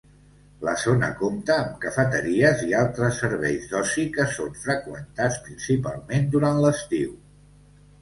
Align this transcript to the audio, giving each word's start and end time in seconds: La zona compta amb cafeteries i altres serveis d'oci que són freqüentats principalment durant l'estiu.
La 0.67 0.71
zona 0.83 1.09
compta 1.19 1.57
amb 1.65 1.75
cafeteries 1.83 2.65
i 2.69 2.73
altres 2.79 3.21
serveis 3.25 3.69
d'oci 3.75 4.09
que 4.19 4.29
són 4.41 4.59
freqüentats 4.67 5.41
principalment 5.49 6.31
durant 6.37 6.69
l'estiu. 6.69 7.19